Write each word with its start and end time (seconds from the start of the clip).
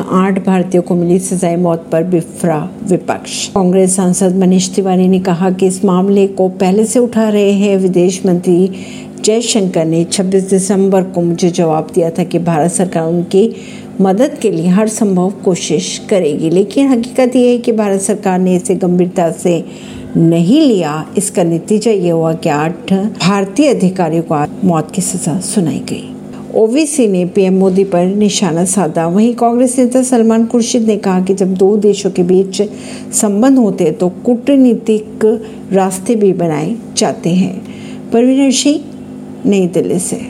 आठ 0.00 0.44
भारतीयों 0.46 0.82
को 0.82 0.94
मिली 0.94 1.18
सजाए 1.18 1.56
मौत 1.56 1.88
पर 1.92 2.04
बिफरा 2.04 2.58
विपक्ष। 2.84 3.46
कांग्रेस 3.48 3.96
सांसद 3.96 4.36
मनीष 4.36 4.68
तिवारी 4.74 5.08
ने 5.08 5.18
कहा 5.20 5.50
कि 5.50 5.66
इस 5.66 5.84
मामले 5.84 6.26
को 6.26 6.48
पहले 6.48 6.84
से 6.84 6.98
उठा 6.98 7.28
रहे 7.28 7.52
हैं 7.52 7.76
विदेश 7.76 8.20
मंत्री 8.26 8.70
जयशंकर 9.24 9.84
ने। 9.84 10.04
26 10.04 10.48
दिसंबर 10.50 11.02
को 11.02 11.22
मुझे 11.22 11.50
जवाब 11.50 11.90
दिया 11.94 12.10
था 12.10 12.24
कि 12.24 12.38
भारत 12.38 12.70
सरकार 12.70 13.04
उनकी 13.04 13.50
मदद 14.00 14.38
के 14.42 14.50
लिए 14.50 14.68
हर 14.68 14.88
संभव 14.88 15.30
कोशिश 15.44 16.06
करेगी, 16.10 16.50
लेकिन 16.50 16.88
हकीकत 16.88 17.36
यह 17.36 17.50
है 17.50 17.58
कि 17.58 17.72
भारत 17.72 18.00
सरकार 18.00 18.38
ने 18.38 18.56
इसे 18.56 18.74
गंभीरता 18.74 19.30
से 19.30 19.64
नहीं 20.16 20.60
लिया। 20.60 21.06
इसका 21.18 21.42
नतीजा 21.44 21.90
ये 21.90 22.10
हुआ 22.10 22.32
कि 22.34 22.48
आठ 22.48 22.92
भारतीय 22.92 23.74
अधिकारियों 23.74 24.22
को 24.32 24.66
मौत 24.66 24.90
की 24.90 25.02
सजा 25.02 25.38
सुनाई 25.40 25.82
गई। 25.88 26.08
ओवीसी 26.54 27.06
ने 27.08 27.24
पीएम 27.26 27.54
मोदी 27.54 27.84
पर 27.84 28.06
निशाना 28.06 28.64
साधा। 28.64 29.06
वहीं 29.06 29.34
कांग्रेस 29.34 29.78
नेता 29.78 30.02
सलमान 30.02 30.46
खुर्शीद 30.46 30.82
ने 30.82 30.96
कहा 30.96 31.20
कि 31.20 31.34
जब 31.34 31.54
दो 31.54 31.76
देशों 31.76 32.10
के 32.10 32.22
बीच 32.22 32.62
संबंध 33.12 33.58
होते 33.58 33.84
हैं 33.84 33.94
तो 33.94 34.08
कूटनीतिक 34.08 35.40
रास्ते 35.72 36.16
भी 36.16 36.32
बनाए 36.32 36.76
जाते 36.96 37.30
हैं। 37.30 37.62
परवीन 38.10 38.50
सिंह, 38.50 38.80
नई 39.46 39.66
दिल्ली 39.66 39.98
से। 39.98 40.28